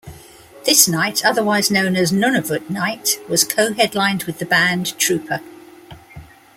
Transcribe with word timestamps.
This 0.65 0.87
night, 0.87 1.23
otherwise 1.23 1.69
known 1.69 1.95
as 1.95 2.11
"Nunavut 2.11 2.67
night", 2.71 3.19
was 3.29 3.43
co-headlined 3.43 4.23
with 4.23 4.39
the 4.39 4.47
band 4.47 4.97
Trooper. 4.97 5.41